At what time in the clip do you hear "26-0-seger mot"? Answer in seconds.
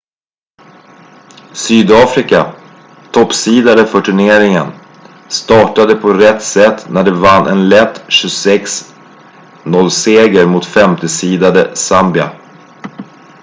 8.09-10.65